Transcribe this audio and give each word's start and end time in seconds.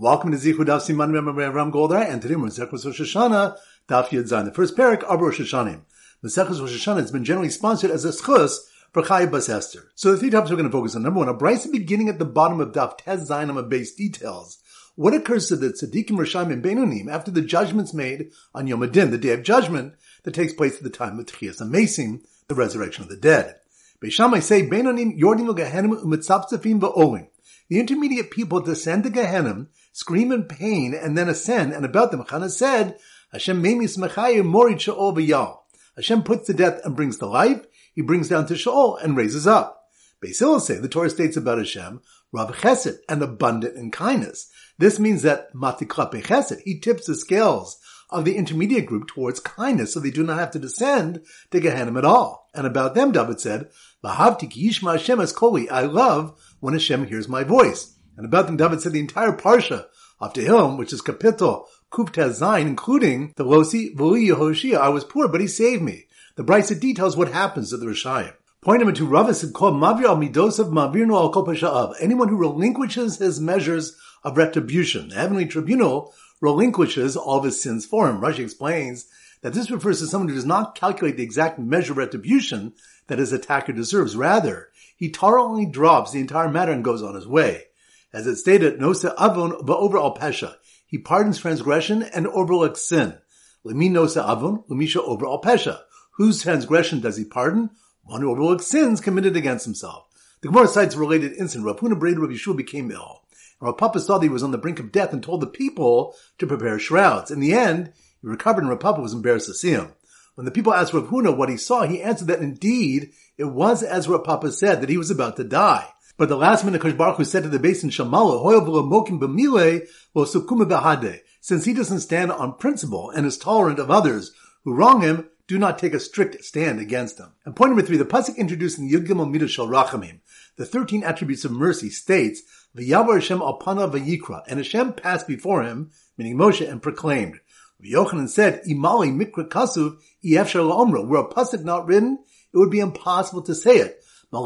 Welcome 0.00 0.30
to 0.30 0.36
Zichud 0.36 0.66
Daf 0.66 0.82
Siman 0.82 1.12
Ram 1.12 1.72
Goldar, 1.72 2.08
and 2.08 2.22
today 2.22 2.36
we're 2.36 2.46
in 2.46 2.52
Rosh 2.54 3.00
Hashanah, 3.00 3.56
Daf 3.88 4.10
Yud. 4.10 4.44
The 4.44 4.52
first 4.52 4.76
parak 4.76 5.02
of 5.02 5.20
Rosh 5.20 5.40
Hashanah. 5.40 5.80
The 6.22 6.28
Zechus 6.28 6.60
Rosh 6.60 6.86
Hashanah 6.86 7.00
has 7.00 7.10
been 7.10 7.24
generally 7.24 7.50
sponsored 7.50 7.90
as 7.90 8.04
a 8.04 8.10
schus 8.10 8.58
for 8.92 9.02
Chai 9.02 9.26
Bas 9.26 9.48
Esther. 9.48 9.90
So 9.96 10.12
the 10.12 10.18
three 10.18 10.30
topics 10.30 10.50
we're 10.50 10.56
going 10.56 10.70
to 10.70 10.72
focus 10.72 10.94
on. 10.94 11.02
Number 11.02 11.18
one, 11.18 11.28
a 11.28 11.34
brisa 11.34 11.72
beginning 11.72 12.08
at 12.08 12.20
the 12.20 12.24
bottom 12.24 12.60
of 12.60 12.70
Daf 12.70 12.98
Tez 12.98 13.28
Zayin 13.28 13.52
on 13.52 13.68
base 13.68 13.92
details. 13.92 14.58
What 14.94 15.14
occurs 15.14 15.48
to 15.48 15.56
the 15.56 15.70
Tzaddikim 15.70 16.10
Rishayim 16.10 16.52
and 16.52 16.62
Beinonim 16.62 17.12
after 17.12 17.32
the 17.32 17.42
judgments 17.42 17.92
made 17.92 18.30
on 18.54 18.68
Yom 18.68 18.84
Adin, 18.84 19.10
the 19.10 19.18
day 19.18 19.30
of 19.30 19.42
judgment 19.42 19.94
that 20.22 20.32
takes 20.32 20.52
place 20.52 20.76
at 20.76 20.84
the 20.84 20.90
time 20.90 21.18
of 21.18 21.26
Tchias 21.26 21.60
Amesim, 21.60 22.20
the 22.46 22.54
resurrection 22.54 23.02
of 23.02 23.08
the 23.08 23.16
dead. 23.16 23.56
Beishamai 24.00 24.44
say 24.44 24.64
Beinonim 24.64 25.18
Yordim 25.18 25.52
Gehenim 25.56 26.00
Umitzapzafim 26.04 26.78
Va'olim. 26.78 27.26
The 27.68 27.80
intermediate 27.80 28.30
people 28.30 28.60
descend 28.60 29.04
to 29.04 29.10
Gehenna, 29.10 29.66
scream 29.92 30.32
in 30.32 30.44
pain, 30.44 30.94
and 30.94 31.16
then 31.16 31.28
ascend. 31.28 31.72
And 31.72 31.84
about 31.84 32.10
them, 32.10 32.24
Chana 32.24 32.50
said, 32.50 32.98
Hashem 33.32 33.60
memis 33.60 33.96
mechayim 33.96 34.46
morid 34.46 34.78
sha'ol 34.78 35.14
v'yal. 35.14 35.58
Hashem 35.96 36.22
puts 36.22 36.46
to 36.46 36.54
death 36.54 36.80
and 36.84 36.96
brings 36.96 37.18
to 37.18 37.26
life. 37.26 37.66
He 37.94 38.02
brings 38.02 38.28
down 38.28 38.46
to 38.46 38.56
Sheol 38.56 38.96
and 38.96 39.16
raises 39.16 39.46
up. 39.46 39.84
Basil 40.20 40.60
say 40.60 40.76
the 40.76 40.88
Torah 40.88 41.10
states 41.10 41.36
about 41.36 41.58
Hashem, 41.58 42.00
Rav 42.32 42.56
Chesed, 42.56 42.98
and 43.08 43.22
abundant 43.22 43.76
in 43.76 43.90
kindness. 43.90 44.50
This 44.78 44.98
means 44.98 45.22
that 45.22 45.52
Matiklape 45.54 46.22
Chesed, 46.22 46.60
he 46.64 46.78
tips 46.78 47.06
the 47.06 47.14
scales 47.14 47.78
of 48.10 48.24
the 48.24 48.36
intermediate 48.36 48.86
group 48.86 49.06
towards 49.08 49.40
kindness, 49.40 49.92
so 49.92 50.00
they 50.00 50.10
do 50.10 50.24
not 50.24 50.38
have 50.38 50.50
to 50.52 50.58
descend 50.58 51.22
to 51.50 51.60
Gehenna 51.60 51.98
at 51.98 52.04
all. 52.04 52.48
And 52.54 52.66
about 52.66 52.94
them, 52.94 53.12
David 53.12 53.40
said, 53.40 53.68
Vahavti 54.04 54.48
ki 54.50 54.68
yishma 54.68 54.92
Hashem 54.92 55.20
as 55.20 55.32
koli, 55.32 55.68
I 55.68 55.82
love 55.82 56.38
when 56.60 56.74
Hashem 56.74 57.06
hears 57.06 57.28
my 57.28 57.42
voice. 57.44 57.94
And 58.16 58.24
about 58.24 58.46
them, 58.46 58.56
David 58.56 58.80
said 58.80 58.92
the 58.92 59.00
entire 59.00 59.32
parsha 59.32 59.86
of 60.20 60.32
Tehillim, 60.32 60.78
which 60.78 60.92
is 60.92 61.02
kapitel 61.02 61.64
Kufta 61.90 62.30
Zain, 62.30 62.66
including 62.66 63.32
the 63.36 63.44
Losi 63.44 63.94
V'li 63.96 64.28
Yehoshia, 64.28 64.78
I 64.78 64.88
was 64.90 65.04
poor, 65.04 65.26
but 65.26 65.40
he 65.40 65.46
saved 65.46 65.82
me. 65.82 66.06
The 66.36 66.44
Brisa 66.44 66.78
details 66.78 67.16
what 67.16 67.32
happens 67.32 67.70
to 67.70 67.76
the 67.76 67.86
Rishayim. 67.86 68.34
Point 68.60 68.80
number 68.80 68.94
two, 68.94 69.06
Rava 69.06 69.34
said, 69.34 69.52
called 69.52 69.74
Mavir 69.74 70.04
al 70.04 70.16
Midosav 70.16 70.70
Mavirno 70.70 71.14
al 71.14 71.32
Kopasha'av. 71.32 71.94
Anyone 72.00 72.28
who 72.28 72.36
relinquishes 72.36 73.18
his 73.18 73.40
measures 73.40 73.96
of 74.22 74.36
retribution. 74.36 75.08
The 75.08 75.14
heavenly 75.14 75.46
tribunal 75.46 76.12
relinquishes 76.40 77.16
all 77.16 77.38
of 77.38 77.44
his 77.44 77.62
sins 77.62 77.86
for 77.86 78.08
him. 78.08 78.20
Rashi 78.20 78.40
explains 78.40 79.08
that 79.42 79.52
this 79.52 79.70
refers 79.70 80.00
to 80.00 80.06
someone 80.06 80.28
who 80.28 80.34
does 80.34 80.44
not 80.44 80.74
calculate 80.74 81.16
the 81.16 81.22
exact 81.22 81.58
measure 81.58 81.92
of 81.92 81.98
retribution 81.98 82.72
that 83.06 83.18
his 83.18 83.32
attacker 83.32 83.72
deserves. 83.72 84.16
Rather, 84.16 84.68
he 84.96 85.10
tolerantly 85.10 85.66
drops 85.66 86.12
the 86.12 86.20
entire 86.20 86.48
matter 86.48 86.72
and 86.72 86.84
goes 86.84 87.02
on 87.02 87.14
his 87.14 87.26
way. 87.26 87.64
As 88.12 88.26
it 88.26 88.36
stated, 88.36 88.78
Nosa 88.78 89.12
Avon 89.20 89.52
overall 89.68 90.16
Pesha. 90.16 90.56
He 90.86 90.98
pardons 90.98 91.38
transgression 91.38 92.02
and 92.02 92.26
overlooks 92.26 92.88
sin. 92.88 93.18
Lemi 93.64 93.90
Nosa 93.90 94.24
Avon, 94.24 94.64
Lemisha 94.70 94.96
overall 94.96 95.40
Pesha. 95.40 95.80
Whose 96.12 96.42
transgression 96.42 97.00
does 97.00 97.16
he 97.16 97.24
pardon? 97.24 97.70
One 98.02 98.22
who 98.22 98.30
overlooks 98.30 98.66
sins 98.66 99.00
committed 99.00 99.36
against 99.36 99.66
himself. 99.66 100.06
The 100.40 100.48
Gemara 100.48 100.68
cites 100.68 100.94
a 100.94 100.98
related 100.98 101.32
incident. 101.34 101.66
Rav 101.66 101.78
Huna 101.78 101.98
Braid 101.98 102.18
Rav 102.18 102.30
Yeshua 102.30 102.56
became 102.56 102.90
ill. 102.90 103.22
And 103.60 103.66
Rav 103.66 103.76
Papa 103.76 104.00
saw 104.00 104.18
that 104.18 104.24
he 104.24 104.30
was 104.30 104.42
on 104.42 104.52
the 104.52 104.58
brink 104.58 104.78
of 104.78 104.92
death 104.92 105.12
and 105.12 105.22
told 105.22 105.42
the 105.42 105.46
people 105.46 106.14
to 106.38 106.46
prepare 106.46 106.78
shrouds. 106.78 107.30
In 107.30 107.40
the 107.40 107.52
end, 107.52 107.92
he 108.22 108.28
recovered 108.28 108.60
and 108.60 108.70
Rav 108.70 108.80
Papa 108.80 109.00
was 109.00 109.12
embarrassed 109.12 109.46
to 109.46 109.54
see 109.54 109.70
him. 109.70 109.92
When 110.34 110.44
the 110.44 110.50
people 110.50 110.72
asked 110.72 110.94
Rav 110.94 111.08
Huna 111.08 111.36
what 111.36 111.48
he 111.48 111.56
saw, 111.56 111.84
he 111.84 112.02
answered 112.02 112.28
that 112.28 112.40
indeed 112.40 113.12
it 113.36 113.44
was 113.44 113.82
as 113.82 114.08
Rav 114.08 114.24
Papa 114.24 114.52
said 114.52 114.80
that 114.80 114.88
he 114.88 114.96
was 114.96 115.10
about 115.10 115.36
to 115.36 115.44
die. 115.44 115.88
But 116.16 116.28
the 116.28 116.36
last 116.36 116.64
minute 116.64 116.80
Kosh 116.80 116.94
Baruch 116.94 117.16
Hu 117.16 117.24
said 117.24 117.44
to 117.44 117.48
the 117.48 117.60
basin 117.60 117.90
Shamala, 117.90 118.42
mokim 118.42 119.20
b'mile 119.20 119.86
behade. 120.14 121.20
Since 121.40 121.64
he 121.64 121.72
doesn't 121.72 122.00
stand 122.00 122.32
on 122.32 122.56
principle 122.56 123.10
and 123.10 123.24
is 123.24 123.38
tolerant 123.38 123.78
of 123.78 123.90
others 123.90 124.32
who 124.64 124.74
wrong 124.74 125.00
him, 125.00 125.28
do 125.46 125.58
not 125.58 125.78
take 125.78 125.94
a 125.94 126.00
strict 126.00 126.44
stand 126.44 126.80
against 126.80 127.18
them. 127.18 127.32
And 127.44 127.56
point 127.56 127.70
number 127.70 127.86
three, 127.86 127.96
the 127.96 128.04
pasuk 128.04 128.36
introducing 128.36 128.90
Yud 128.90 129.06
Gimel 129.06 129.32
Midah 129.32 129.48
Shal 129.48 129.68
Rachamim, 129.68 130.20
the 130.56 130.66
thirteen 130.66 131.04
attributes 131.04 131.44
of 131.44 131.52
mercy, 131.52 131.88
states 131.88 132.42
V'yavar 132.76 133.14
Hashem 133.14 133.38
alpana 133.38 133.90
v'yikra, 133.90 134.42
and 134.46 134.58
Hashem 134.58 134.92
passed 134.94 135.26
before 135.26 135.62
him, 135.62 135.90
meaning 136.18 136.36
Moshe, 136.36 136.68
and 136.68 136.82
proclaimed. 136.82 137.40
Yochanan 137.84 138.28
said, 138.28 138.62
Imali 138.64 139.12
mikra 139.12 139.48
kasuv 139.48 139.98
efshar 140.24 140.68
la'omra. 140.68 141.06
Were 141.06 141.18
a 141.18 141.28
pasuk 141.28 141.64
not 141.64 141.86
written, 141.86 142.18
it 142.52 142.58
would 142.58 142.70
be 142.70 142.80
impossible 142.80 143.42
to 143.42 143.54
say 143.54 143.76
it. 143.76 144.02
This 144.30 144.42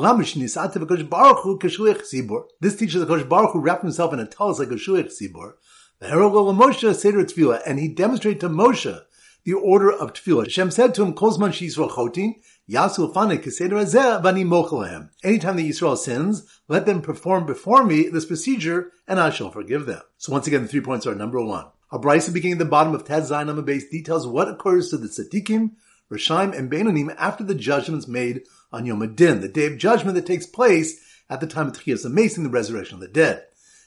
teaches 2.77 3.01
the 3.01 3.07
Kosh 3.07 3.25
Baruch 3.25 3.53
Hu 3.53 3.61
wrapped 3.61 3.83
himself 3.83 4.13
in 4.13 4.21
a 4.21 4.27
talis 4.27 4.61
like 4.61 4.71
a 4.71 4.75
shuich 4.75 5.11
tzibor. 5.11 5.55
The 5.99 6.09
herald 6.09 6.37
of 6.37 6.55
Moshe 6.57 6.95
seder 6.95 7.61
and 7.67 7.81
he 7.81 7.89
demonstrated 7.89 8.41
to 8.43 8.49
Moshe 8.49 9.01
the 9.45 9.55
order 9.55 9.91
of 9.91 10.13
tefillah. 10.13 10.45
Hashem 10.45 10.71
said 10.71 10.95
to 10.95 11.03
him, 11.03 11.15
"Kozman 11.15 11.51
sheisrael 11.51 11.91
chotin, 11.91 12.35
yasu 12.71 13.13
fane 13.13 13.39
keseder 13.43 13.83
azeh 13.83 14.23
vani 14.23 14.45
mochalehem." 14.45 15.11
Anytime 15.25 15.57
the 15.57 15.69
Yisrael 15.69 15.99
sins, 15.99 16.45
let 16.69 16.87
them 16.87 17.03
perform 17.03 17.45
before 17.45 17.83
me 17.85 18.09
this 18.09 18.25
procedure, 18.25 18.93
and 19.09 19.19
I 19.19 19.31
shall 19.31 19.51
forgive 19.51 19.87
them. 19.87 20.03
So 20.17 20.33
once 20.33 20.47
again, 20.47 20.63
the 20.63 20.69
three 20.69 20.81
points 20.81 21.07
are 21.09 21.15
number 21.17 21.43
one. 21.43 21.67
A 21.93 21.99
brisa 21.99 22.33
beginning 22.33 22.55
at 22.55 22.59
the 22.61 22.65
bottom 22.65 22.95
of 22.95 23.05
Ted 23.05 23.25
Zayin 23.25 23.63
base 23.67 23.87
details 23.87 24.27
what 24.27 24.49
occurs 24.49 24.89
to 24.89 24.97
the 24.97 25.09
tzaddikim, 25.09 25.73
Rishaim, 26.11 26.57
and 26.57 26.71
Beinonim 26.71 27.15
after 27.19 27.45
the 27.45 27.55
judgments 27.55 28.09
made 28.09 28.45
on 28.73 28.87
Yom 28.87 29.03
Adin, 29.03 29.43
the 29.43 29.49
day 29.49 29.67
of 29.67 29.77
judgment 29.77 30.15
that 30.15 30.25
takes 30.25 30.47
place 30.47 30.99
at 31.29 31.43
the 31.43 31.47
time 31.47 31.67
of 31.67 31.75
Tchias 31.75 32.11
Mason, 32.11 32.45
the 32.45 32.49
resurrection 32.49 32.95
of 32.95 33.03
the 33.03 33.09
dead. 33.09 33.45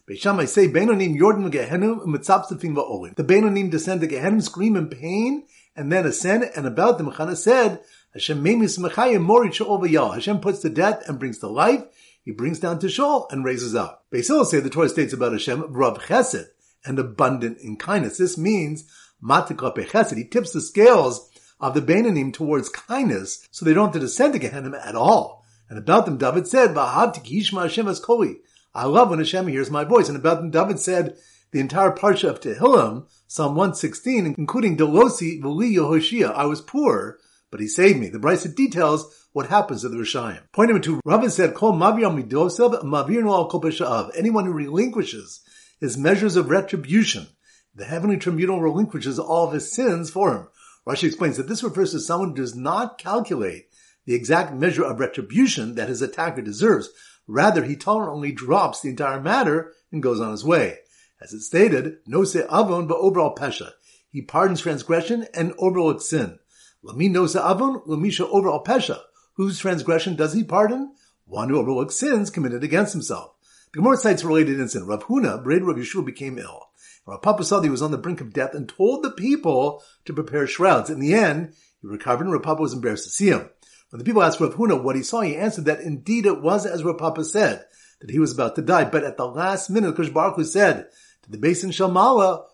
Beishamai 0.07 0.47
say, 0.47 0.67
Beinonim 0.67 1.17
Yordan 1.19 1.51
Gehenim 1.51 2.05
Mitzapsafim 2.05 2.75
Va'olim. 2.75 3.16
The 3.16 3.23
Beinonim 3.23 3.71
descend 3.71 4.01
to 4.01 4.07
Gehenim, 4.07 4.43
scream 4.43 4.75
in 4.75 4.87
pain, 4.87 5.47
and 5.75 5.91
then 5.91 6.05
ascend, 6.05 6.43
and 6.55 6.67
about 6.67 6.99
them 6.99 7.09
Chana 7.09 7.35
said, 7.35 7.81
Hashem 8.13 8.43
Memis 8.43 8.77
Mechayim 8.77 9.25
Morit 9.25 9.53
She'ol 9.55 10.11
Hashem 10.11 10.41
puts 10.41 10.59
to 10.59 10.69
death 10.69 11.09
and 11.09 11.17
brings 11.17 11.39
to 11.39 11.47
life, 11.47 11.83
he 12.22 12.29
brings 12.29 12.59
down 12.59 12.77
to 12.79 12.87
Sheol 12.87 13.27
and 13.31 13.43
raises 13.43 13.73
up. 13.73 14.05
Basil 14.11 14.45
say 14.45 14.59
the 14.59 14.69
Torah 14.69 14.89
states 14.89 15.13
about 15.13 15.31
Hashem, 15.31 15.73
Rav 15.73 15.97
Chesed, 15.97 16.49
and 16.85 17.00
abundant 17.00 17.59
in 17.59 17.78
kindness. 17.78 18.18
This 18.18 18.38
means, 18.38 18.85
Matikla 19.23 19.75
Chesed, 19.75 20.18
he 20.18 20.25
tips 20.25 20.51
the 20.51 20.62
scales 20.62 21.29
of 21.59 21.73
the 21.73 21.81
Beinanim 21.81 22.34
towards 22.34 22.69
kindness, 22.69 23.47
so 23.51 23.66
they 23.66 23.73
don't 23.73 23.85
have 23.85 23.94
to 23.94 24.00
descend 24.00 24.34
to 24.34 24.40
Gehenna 24.40 24.78
at 24.84 24.96
all. 24.96 25.46
And 25.69 25.79
about 25.79 26.06
them, 26.06 26.18
David 26.18 26.47
said, 26.47 26.75
Hashem 26.75 27.88
as 27.88 28.00
koli. 28.00 28.38
I 28.73 28.85
love 28.85 29.09
when 29.09 29.19
Hashem 29.19 29.47
hears 29.47 29.72
my 29.72 29.84
voice. 29.84 30.09
And 30.09 30.18
about 30.18 30.38
them, 30.38 30.51
David 30.51 30.79
said, 30.79 31.18
the 31.51 31.62
entire 31.62 31.91
parsha 31.91 32.29
of 32.29 32.41
Tehillim, 32.41 33.07
Psalm 33.28 33.56
116, 33.56 34.35
including 34.38 34.75
Delosi 34.75 35.41
V'li 35.41 35.75
Yehoshia, 35.75 36.34
I 36.34 36.46
was 36.46 36.59
poor, 36.59 37.17
but 37.50 37.62
he 37.62 37.67
saved 37.67 37.97
me. 38.00 38.09
The 38.09 38.19
Brisa 38.19 38.53
details 38.53 39.28
what 39.31 39.47
happens 39.47 39.81
to 39.81 39.90
the 39.90 39.97
Rishayim. 39.97 40.41
Point 40.52 40.69
number 40.69 40.84
two, 40.84 41.00
Rabbi 41.06 41.28
said, 41.28 41.53
Kol 41.53 41.73
mavir 41.73 42.13
midosav 42.13 42.84
mavir 42.84 44.12
Anyone 44.17 44.46
who 44.46 44.53
relinquishes 44.53 45.40
his 45.79 45.97
measures 45.97 46.35
of 46.35 46.49
retribution, 46.49 47.27
the 47.73 47.85
heavenly 47.85 48.17
tribunal 48.17 48.61
relinquishes 48.61 49.19
all 49.19 49.47
of 49.47 49.53
his 49.53 49.71
sins 49.71 50.09
for 50.09 50.33
him. 50.33 50.47
Rashi 50.87 51.07
explains 51.07 51.37
that 51.37 51.47
this 51.47 51.63
refers 51.63 51.91
to 51.91 51.99
someone 51.99 52.29
who 52.29 52.35
does 52.35 52.55
not 52.55 52.97
calculate 52.97 53.67
the 54.05 54.13
exact 54.13 54.53
measure 54.53 54.83
of 54.83 54.99
retribution 54.99 55.75
that 55.75 55.89
his 55.89 56.01
attacker 56.01 56.41
deserves. 56.41 56.89
Rather, 57.27 57.63
he 57.63 57.75
tolerantly 57.75 58.31
drops 58.31 58.81
the 58.81 58.89
entire 58.89 59.19
matter 59.19 59.73
and 59.91 60.03
goes 60.03 60.21
on 60.21 60.31
his 60.31 60.45
way. 60.45 60.79
As 61.21 61.33
it 61.33 61.41
stated, 61.41 61.97
no 62.05 62.23
se 62.23 62.43
avon 62.43 62.89
overall 62.91 63.35
pesha. 63.35 63.71
He 64.09 64.21
pardons 64.21 64.61
transgression 64.61 65.27
and 65.33 65.53
overlooks 65.57 66.09
sin. 66.09 66.39
Lami 66.83 67.09
no 67.09 67.25
se 67.25 67.39
avon, 67.39 67.81
lamisha 67.87 68.27
overall 68.29 68.63
pesha. 68.63 68.99
Whose 69.33 69.59
transgression 69.59 70.15
does 70.15 70.33
he 70.33 70.43
pardon? 70.43 70.93
One 71.25 71.49
who 71.49 71.57
overlooks 71.57 71.95
sins 71.95 72.29
committed 72.29 72.63
against 72.63 72.93
himself. 72.93 73.34
The 73.75 73.81
Gemara 73.81 73.97
cites 73.97 74.23
related 74.23 74.61
incident. 74.61 74.89
Rav 74.89 75.03
Huna, 75.03 75.43
Braid 75.43 75.63
Rav 75.63 75.75
Yeshua, 75.75 76.05
became 76.05 76.39
ill. 76.39 76.69
Rav 77.05 77.21
Papa 77.21 77.43
saw 77.43 77.59
that 77.59 77.66
he 77.66 77.69
was 77.69 77.81
on 77.81 77.91
the 77.91 77.97
brink 77.97 78.22
of 78.22 78.31
death 78.31 78.53
and 78.53 78.69
told 78.69 79.03
the 79.03 79.11
people 79.11 79.83
to 80.05 80.13
prepare 80.13 80.47
shrouds. 80.47 80.89
In 80.89 81.01
the 81.01 81.13
end, 81.13 81.53
he 81.81 81.87
recovered 81.89 82.23
and 82.23 82.31
Rav 82.31 82.41
Papa 82.41 82.61
was 82.61 82.72
embarrassed 82.72 83.03
to 83.03 83.09
see 83.09 83.27
him. 83.27 83.49
When 83.89 83.97
the 83.97 84.05
people 84.05 84.23
asked 84.23 84.39
Rav 84.39 84.55
Huna 84.55 84.81
what 84.81 84.95
he 84.95 85.03
saw, 85.03 85.19
he 85.19 85.35
answered 85.35 85.66
that 85.66 85.81
indeed 85.81 86.25
it 86.25 86.41
was 86.41 86.66
as 86.66 86.85
Rav 86.85 86.97
Papa 86.97 87.25
said, 87.25 87.66
that 87.99 88.09
he 88.09 88.17
was 88.17 88.31
about 88.31 88.55
to 88.55 88.61
die. 88.61 88.85
But 88.85 89.03
at 89.03 89.17
the 89.17 89.27
last 89.27 89.69
minute, 89.69 89.97
Kush 89.97 90.07
Baruch 90.07 90.37
Hu 90.37 90.45
said 90.45 90.87
to 91.23 91.29
the 91.29 91.37
basin 91.37 91.71
Shalmala, 91.71 92.45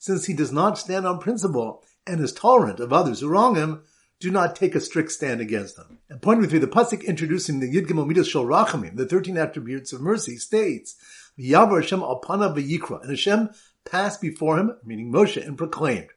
since 0.00 0.24
he 0.24 0.34
does 0.34 0.50
not 0.50 0.76
stand 0.76 1.06
on 1.06 1.20
principle 1.20 1.84
and 2.04 2.20
is 2.20 2.32
tolerant 2.32 2.80
of 2.80 2.92
others 2.92 3.20
who 3.20 3.28
wrong 3.28 3.54
him, 3.54 3.84
do 4.24 4.30
not 4.30 4.56
take 4.56 4.74
a 4.74 4.80
strict 4.80 5.12
stand 5.12 5.42
against 5.42 5.76
them. 5.76 5.98
And 6.08 6.20
three, 6.22 6.58
the 6.58 6.66
pasuk 6.66 7.04
introducing 7.04 7.60
the 7.60 7.68
Yid 7.68 7.86
Gimel 7.86 8.06
Midas 8.06 8.26
Shal 8.26 8.46
Rachamim, 8.46 8.96
the 8.96 9.06
13 9.06 9.36
attributes 9.36 9.92
of 9.92 10.00
mercy, 10.00 10.38
states, 10.38 10.96
V'yavar 11.38 11.82
Hashem 11.82 12.00
alpana 12.00 12.56
v'yikra. 12.56 13.02
And 13.02 13.10
Hashem 13.10 13.50
passed 13.84 14.22
before 14.22 14.58
him, 14.58 14.76
meaning 14.82 15.12
Moshe, 15.12 15.46
and 15.46 15.58
proclaimed. 15.58 16.08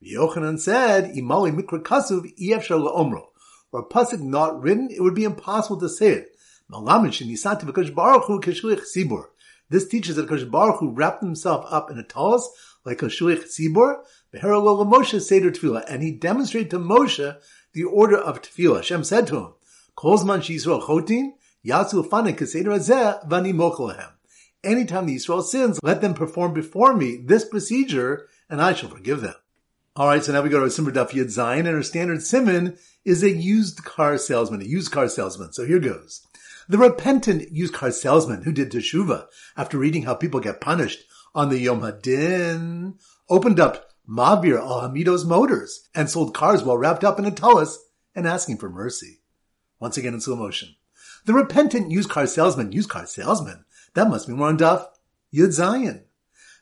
Yochanan 0.00 0.60
said, 0.60 1.12
Imali 1.14 1.52
mikra 1.52 1.82
kasuv 1.82 2.32
efshar 2.38 2.80
la'omro. 2.80 3.26
Or 3.72 3.80
a 3.80 3.84
pasuk 3.84 4.20
not 4.20 4.62
written, 4.62 4.88
it 4.90 5.00
would 5.00 5.14
be 5.14 5.24
impossible 5.24 5.80
to 5.80 5.88
say 5.88 6.10
it. 6.10 6.28
This 9.68 9.88
teaches 9.88 10.16
that 10.16 10.28
Kosh 10.28 10.44
Baruch 10.44 10.78
Hu 10.78 10.90
wrapped 10.90 11.22
himself 11.22 11.66
up 11.68 11.90
in 11.90 11.98
a 11.98 12.04
talus 12.04 12.48
like 12.84 13.02
a 13.02 13.06
shulich 13.06 13.44
Seder 14.34 15.50
Tefillah, 15.50 15.84
and 15.88 16.02
he 16.02 16.12
demonstrated 16.12 16.70
to 16.70 16.78
Moshe 16.78 17.36
the 17.72 17.84
order 17.84 18.16
of 18.16 18.42
Tefillah. 18.42 18.76
Hashem 18.76 19.04
said 19.04 19.26
to 19.28 19.36
him, 19.36 19.54
Kolzman 19.96 20.40
Yisrael 20.40 20.82
chotin, 20.82 21.32
yatsu 21.64 22.08
vani. 22.08 24.12
Anytime 24.64 25.06
the 25.06 25.14
Israel 25.14 25.42
sins, 25.42 25.78
let 25.82 26.00
them 26.00 26.14
perform 26.14 26.54
before 26.54 26.94
me 26.94 27.22
this 27.24 27.44
procedure, 27.44 28.28
and 28.50 28.60
I 28.60 28.74
shall 28.74 28.90
forgive 28.90 29.20
them. 29.20 29.34
Alright, 29.98 30.24
so 30.24 30.32
now 30.32 30.42
we 30.42 30.50
go 30.50 30.62
to 30.62 30.70
Simmer 30.70 30.90
Daf 30.90 31.10
Yud 31.10 31.26
Zayin, 31.26 31.60
and 31.60 31.68
our 31.68 31.82
standard 31.82 32.22
simon 32.22 32.76
is 33.04 33.22
a 33.22 33.30
used 33.30 33.84
car 33.84 34.18
salesman, 34.18 34.60
a 34.60 34.64
used 34.64 34.92
car 34.92 35.08
salesman. 35.08 35.52
So 35.52 35.64
here 35.64 35.78
goes. 35.78 36.26
The 36.68 36.78
repentant 36.78 37.52
used 37.52 37.72
car 37.72 37.92
salesman 37.92 38.42
who 38.42 38.52
did 38.52 38.72
teshuva 38.72 39.26
after 39.56 39.78
reading 39.78 40.02
how 40.02 40.14
people 40.14 40.40
get 40.40 40.60
punished 40.60 41.04
on 41.34 41.48
the 41.48 41.60
Yom 41.60 41.80
Hadin 41.80 42.94
opened 43.30 43.60
up 43.60 43.85
Mavir 44.08 44.58
al 44.58 44.82
Hamido's 44.82 45.24
motors 45.24 45.88
and 45.94 46.08
sold 46.08 46.34
cars 46.34 46.62
while 46.62 46.78
wrapped 46.78 47.04
up 47.04 47.18
in 47.18 47.24
a 47.24 47.30
talus 47.30 47.78
and 48.14 48.26
asking 48.26 48.58
for 48.58 48.70
mercy. 48.70 49.20
Once 49.80 49.96
again 49.96 50.14
in 50.14 50.20
slow 50.20 50.36
motion. 50.36 50.74
The 51.24 51.34
repentant 51.34 51.90
used 51.90 52.08
car 52.08 52.26
salesman, 52.26 52.72
used 52.72 52.88
car 52.88 53.06
salesman, 53.06 53.64
that 53.94 54.08
must 54.08 54.28
be 54.28 54.34
more 54.34 54.48
on 54.48 54.58
Daf 54.58 54.86
Yud 55.34 55.48
Zayin. 55.48 56.04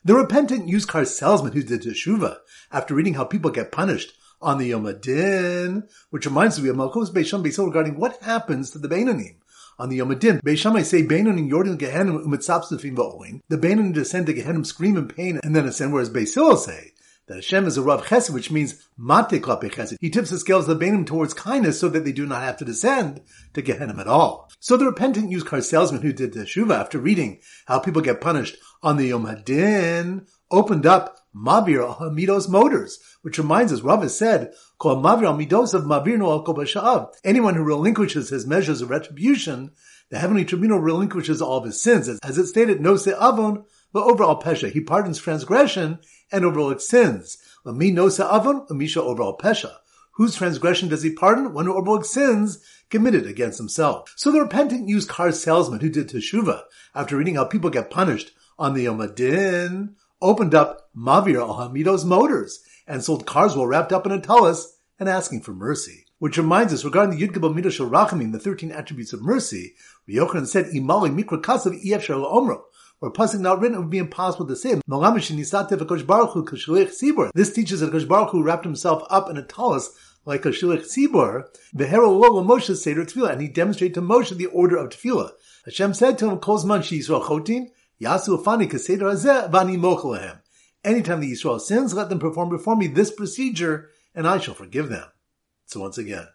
The 0.03 0.15
repentant 0.15 0.67
used 0.67 0.87
car 0.87 1.05
salesman 1.05 1.53
who 1.53 1.61
did 1.61 1.83
teshuva 1.83 2.37
after 2.71 2.95
reading 2.95 3.13
how 3.13 3.25
people 3.25 3.51
get 3.51 3.71
punished 3.71 4.13
on 4.41 4.57
the 4.57 4.67
Yom 4.67 4.85
Adin, 4.85 5.87
which 6.09 6.25
reminds 6.25 6.61
me 6.61 6.69
of 6.69 6.75
Malchus 6.75 7.09
Beisham 7.09 7.43
Beisol 7.43 7.67
regarding 7.67 7.97
what 7.99 8.21
happens 8.23 8.71
to 8.71 8.79
the 8.79 8.87
Beinanim. 8.87 9.37
On 9.77 9.89
the 9.89 9.97
Yom 9.97 10.11
Adin, 10.11 10.39
Beishamai 10.39 10.83
say 10.83 11.03
Beinanim 11.03 11.49
Yordim 11.49 11.77
Gehenim 11.77 12.25
Umitzapsufim 12.25 12.95
Va'oin. 12.95 13.41
The 13.49 13.57
Beinanim 13.57 13.93
descend 13.93 14.27
to 14.27 14.33
Gehenim, 14.33 14.65
scream 14.65 14.97
in 14.97 15.07
pain, 15.07 15.39
and 15.43 15.55
then 15.55 15.65
ascend, 15.65 15.93
whereas 15.93 16.09
Beisil 16.09 16.57
say 16.57 16.93
that 17.27 17.35
Hashem 17.35 17.65
is 17.65 17.77
a 17.77 17.81
Rav 17.81 18.05
Chesed, 18.05 18.29
which 18.29 18.51
means 18.51 18.87
Mate 18.97 19.41
Klape 19.41 19.71
Chesed. 19.71 19.97
He 19.99 20.09
tips 20.09 20.29
the 20.29 20.37
scales 20.37 20.67
of 20.69 20.79
the 20.79 20.85
Beinanim 20.85 21.05
towards 21.05 21.33
kindness 21.33 21.79
so 21.79 21.89
that 21.89 22.05
they 22.05 22.11
do 22.11 22.25
not 22.25 22.43
have 22.43 22.57
to 22.57 22.65
descend 22.65 23.21
to 23.53 23.63
Gehenim 23.63 23.99
at 23.99 24.07
all. 24.07 24.51
So 24.59 24.77
the 24.77 24.85
repentant 24.85 25.31
used 25.31 25.47
car 25.47 25.61
salesman 25.61 26.01
who 26.01 26.13
did 26.13 26.33
the 26.33 26.41
Teshuva 26.41 26.79
after 26.79 26.99
reading 26.99 27.39
how 27.65 27.79
people 27.79 28.01
get 28.01 28.21
punished 28.21 28.57
on 28.83 28.97
the 28.97 29.07
Yom 29.07 29.25
Hadin 29.25 30.27
opened 30.51 30.85
up 30.85 31.17
Mavir 31.35 31.97
Hamidos 31.97 32.47
Motors, 32.47 32.99
which 33.21 33.37
reminds 33.37 33.73
us, 33.73 33.81
Rav 33.81 34.01
has 34.03 34.17
said, 34.17 34.53
called 34.77 35.03
Mavir 35.03 35.35
Midos 35.35 35.73
of 35.73 35.83
Mavir 35.83 36.17
no 36.17 36.31
al 36.31 37.11
Anyone 37.23 37.55
who 37.55 37.63
relinquishes 37.63 38.29
his 38.29 38.45
measures 38.45 38.81
of 38.81 38.89
retribution, 38.89 39.71
the 40.09 40.19
heavenly 40.19 40.45
tribunal 40.45 40.79
relinquishes 40.79 41.41
all 41.41 41.57
of 41.57 41.65
his 41.65 41.81
sins. 41.81 42.07
As 42.23 42.37
it 42.37 42.45
stated, 42.45 42.79
no 42.79 42.95
se 42.95 43.13
avon, 43.13 43.65
but 43.95 44.07
over 44.07 44.25
all 44.25 44.41
pesha. 44.41 44.69
He 44.69 44.81
pardons 44.81 45.19
transgression 45.19 45.99
and 46.29 46.43
over 46.43 46.59
all 46.59 46.77
sins. 46.79 47.37
Me 47.63 47.91
no 47.91 48.09
se 48.09 48.23
avon, 48.23 48.65
misha 48.69 49.01
over 49.01 49.23
all 49.23 49.37
pesha. 49.37 49.71
Whose 50.15 50.35
transgression 50.35 50.89
does 50.89 51.01
he 51.01 51.13
pardon? 51.13 51.53
One 51.53 51.65
who 51.65 51.75
overlooks 51.75 52.09
sins 52.09 52.61
committed 52.89 53.25
against 53.25 53.57
himself. 53.57 54.13
So 54.17 54.33
the 54.33 54.41
repentant 54.41 54.89
used 54.89 55.07
car 55.07 55.31
salesman 55.31 55.79
who 55.79 55.89
did 55.89 56.09
teshuva 56.09 56.63
after 56.93 57.15
reading 57.15 57.35
how 57.35 57.45
people 57.45 57.69
get 57.69 57.89
punished 57.89 58.33
on 58.59 58.73
the 58.73 58.83
Yom 58.83 58.99
Adin 58.99 59.95
opened 60.21 60.53
up 60.53 60.89
Mavir 60.93 61.39
al 61.39 61.53
Hamido's 61.53 62.03
motors 62.03 62.65
and 62.85 63.01
sold 63.01 63.25
cars 63.25 63.55
while 63.55 63.65
wrapped 63.65 63.93
up 63.93 64.05
in 64.05 64.11
a 64.11 64.19
talus 64.19 64.77
and 64.99 65.07
asking 65.07 65.39
for 65.39 65.53
mercy. 65.53 66.05
Which 66.19 66.37
reminds 66.37 66.73
us, 66.73 66.83
regarding 66.83 67.17
the 67.17 67.27
Yud 67.27 67.71
Shel 67.71 67.89
Rachamim, 67.89 68.33
the 68.33 68.39
13 68.39 68.71
attributes 68.71 69.13
of 69.13 69.21
mercy, 69.21 69.75
Yochanan 70.07 70.47
said, 70.47 70.67
Imali 70.67 71.13
Mikra 71.13 71.41
Kasav 71.41 71.81
Omro, 71.81 72.61
or 73.01 73.11
passing 73.11 73.41
not 73.41 73.59
written, 73.59 73.77
it 73.77 73.79
would 73.81 73.89
be 73.89 73.97
impossible 73.97 74.47
to 74.47 74.55
say. 74.55 74.79
This 77.35 77.53
teaches 77.53 77.79
that 77.79 77.91
Kosh 77.91 78.03
Baruch 78.05 78.29
Hu 78.29 78.43
wrapped 78.43 78.65
himself 78.65 79.03
up 79.09 79.29
in 79.29 79.37
a 79.37 79.43
talus 79.43 79.89
like 80.25 80.45
a 80.45 80.49
shilich 80.49 80.85
tzibor, 80.85 81.45
Moshe 81.75 82.75
Seder 82.75 83.05
Tefillah, 83.05 83.31
and 83.33 83.41
he 83.41 83.47
demonstrated 83.47 83.95
to 83.95 84.01
Moshe 84.01 84.35
the 84.35 84.47
order 84.47 84.77
of 84.77 84.89
Tefillah. 84.89 85.31
Hashem 85.65 85.93
said 85.93 86.17
to 86.17 86.29
him, 86.29 86.39
Kozman 86.39 86.81
Yisrael 86.81 87.23
Chotin, 87.23 87.69
Yasu 88.01 88.41
Afani 88.41 88.69
Kaseder 88.69 89.13
Azeh 89.13 89.49
Vani 89.51 89.77
Mochelahem. 89.77 90.39
Anytime 90.83 91.19
the 91.19 91.31
Yisrael 91.31 91.59
sins, 91.59 91.93
let 91.93 92.09
them 92.09 92.19
perform 92.19 92.49
before 92.49 92.75
me 92.75 92.87
this 92.87 93.11
procedure, 93.11 93.89
and 94.13 94.27
I 94.27 94.37
shall 94.39 94.53
forgive 94.53 94.89
them. 94.89 95.05
So 95.65 95.79
once 95.79 95.97
again, 95.97 96.27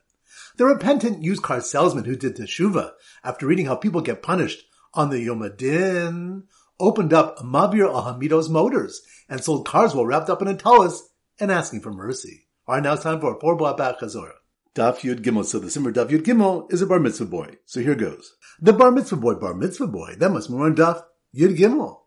the 0.57 0.67
repentant 0.67 1.23
used 1.23 1.43
car 1.43 1.61
salesman 1.61 2.05
who 2.05 2.17
did 2.17 2.37
teshuva 2.37 2.93
after 3.25 3.47
reading 3.47 3.67
how 3.67 3.77
people 3.77 4.01
get 4.01 4.23
punished 4.23 4.65
on 4.95 5.11
the 5.11 5.21
Yom 5.21 5.43
Adin 5.43 6.45
opened 6.79 7.13
up 7.13 7.39
Mabir 7.39 7.93
Ahamido's 7.93 8.49
motors 8.49 9.03
and 9.29 9.43
sold 9.43 9.67
cars 9.67 9.95
while 9.95 10.07
wrapped 10.07 10.31
up 10.31 10.43
in 10.43 10.49
a 10.49 10.57
talus 10.57 11.09
and 11.39 11.51
asking 11.51 11.81
for 11.81 11.93
mercy. 11.93 12.47
All 12.67 12.75
right, 12.75 12.83
now 12.83 12.95
it's 12.95 13.03
time 13.03 13.21
for 13.21 13.33
a 13.33 13.37
poor 13.37 13.57
black 13.57 13.77
chazorah. 13.77 14.33
Daf 14.75 15.01
Yud 15.01 15.21
Gimel. 15.23 15.45
So 15.45 15.59
the 15.59 15.71
Simmer 15.71 15.93
Daf 15.93 16.11
Yud 16.11 16.23
Gimel 16.23 16.73
is 16.73 16.81
a 16.81 16.87
bar 16.87 17.01
mitzvah 17.01 17.25
boy. 17.25 17.57
So 17.67 17.81
here 17.81 17.97
goes. 17.97 18.35
The 18.61 18.73
bar 18.73 18.93
mitzvah 18.93 19.17
boy, 19.17 19.35
bar 19.35 19.55
mitzvah 19.55 19.89
boy, 19.89 20.15
that 20.19 20.31
must 20.31 20.49
be 20.49 20.55
on 20.55 20.77
Daf 20.77 21.03
Yud 21.35 21.57
Gimel. 21.57 21.99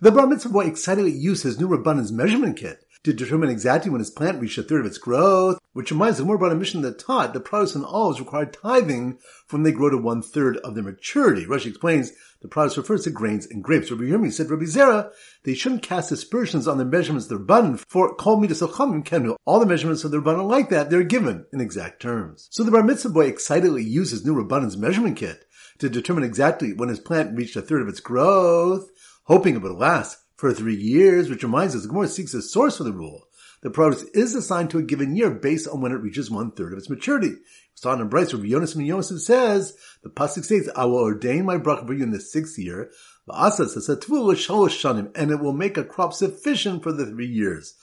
The 0.00 0.10
bar 0.10 0.26
mitzvah 0.26 0.50
boy 0.50 0.66
excitedly 0.66 1.12
used 1.12 1.44
his 1.44 1.60
new 1.60 1.68
Rabbanan's 1.68 2.10
measurement 2.10 2.56
kit 2.56 2.84
to 3.04 3.12
determine 3.12 3.48
exactly 3.48 3.90
when 3.90 4.00
his 4.00 4.10
plant 4.10 4.40
reached 4.40 4.58
a 4.58 4.64
third 4.64 4.80
of 4.80 4.86
its 4.86 4.98
growth, 4.98 5.59
which 5.72 5.90
reminds 5.90 6.20
us 6.20 6.26
more 6.26 6.36
about 6.36 6.52
a 6.52 6.56
Mishnah 6.56 6.80
that 6.82 6.98
taught 6.98 7.32
the 7.32 7.40
produce 7.40 7.74
and 7.74 7.84
olives 7.84 8.18
require 8.18 8.46
tithing 8.46 9.18
when 9.50 9.62
they 9.62 9.72
grow 9.72 9.90
to 9.90 9.96
one 9.96 10.22
third 10.22 10.56
of 10.58 10.74
their 10.74 10.82
maturity. 10.82 11.46
Rashi 11.46 11.66
explains 11.66 12.12
the 12.42 12.48
produce 12.48 12.76
refers 12.76 13.04
to 13.04 13.10
grains 13.10 13.46
and 13.46 13.62
grapes. 13.62 13.90
Rabbi 13.90 14.04
Yirmi 14.04 14.32
said, 14.32 14.50
Rabbi 14.50 14.64
Zera, 14.64 15.12
they 15.44 15.54
shouldn't 15.54 15.82
cast 15.82 16.10
aspersions 16.10 16.66
on 16.66 16.78
the 16.78 16.84
measurements 16.84 17.30
of 17.30 17.38
the 17.38 17.44
Rabbanan, 17.44 17.84
for 17.88 18.14
call 18.14 18.40
me 18.40 18.48
to 18.48 18.54
Sochamim 18.54 19.04
Kenu. 19.04 19.36
All 19.44 19.60
the 19.60 19.66
measurements 19.66 20.04
of 20.04 20.10
the 20.10 20.18
Rabbanan 20.18 20.48
like 20.48 20.70
that, 20.70 20.90
they're 20.90 21.02
given 21.02 21.46
in 21.52 21.60
exact 21.60 22.02
terms. 22.02 22.48
So 22.50 22.64
the 22.64 22.70
bar 22.70 22.82
mitzvah 22.82 23.10
boy 23.10 23.26
excitedly 23.26 23.84
used 23.84 24.10
his 24.10 24.24
new 24.24 24.34
Rabbanan's 24.34 24.76
measurement 24.76 25.16
kit 25.16 25.44
to 25.78 25.88
determine 25.88 26.24
exactly 26.24 26.72
when 26.72 26.88
his 26.88 27.00
plant 27.00 27.36
reached 27.36 27.56
a 27.56 27.62
third 27.62 27.82
of 27.82 27.88
its 27.88 28.00
growth, 28.00 28.88
hoping 29.24 29.54
it 29.54 29.62
would 29.62 29.72
last 29.72 30.18
for 30.36 30.52
three 30.52 30.74
years, 30.74 31.28
which 31.28 31.42
reminds 31.42 31.76
us 31.76 31.82
the 31.82 31.88
Gemara 31.88 32.08
seeks 32.08 32.32
a 32.32 32.40
source 32.40 32.78
for 32.78 32.84
the 32.84 32.92
rule. 32.92 33.26
The 33.62 33.70
produce 33.70 34.04
is 34.14 34.34
assigned 34.34 34.70
to 34.70 34.78
a 34.78 34.82
given 34.82 35.14
year 35.14 35.30
based 35.30 35.68
on 35.68 35.82
when 35.82 35.92
it 35.92 36.00
reaches 36.00 36.30
one 36.30 36.52
third 36.52 36.72
of 36.72 36.78
its 36.78 36.88
maturity. 36.88 37.34
It's 37.74 37.84
on 37.84 38.00
in 38.00 38.08
Bryce, 38.08 38.32
where 38.32 38.42
Yonas 38.42 38.74
and 38.74 38.86
Yosef 38.86 39.20
says, 39.20 39.76
the 40.02 40.08
Pasuk 40.08 40.44
states, 40.44 40.70
I 40.74 40.86
will 40.86 40.98
ordain 40.98 41.44
my 41.44 41.58
bracha 41.58 41.86
for 41.86 41.92
you 41.92 42.02
in 42.02 42.10
the 42.10 42.20
sixth 42.20 42.58
year, 42.58 42.90
and 43.28 45.30
it 45.30 45.40
will 45.40 45.52
make 45.52 45.76
a 45.76 45.84
crop 45.84 46.14
sufficient 46.14 46.82
for 46.82 46.92
the 46.92 47.06
three 47.06 47.26
years. 47.26 47.74